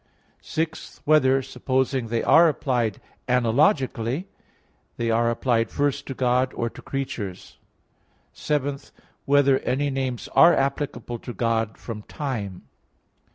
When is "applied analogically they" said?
2.49-5.11